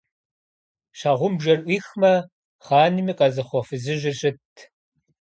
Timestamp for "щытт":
4.19-4.55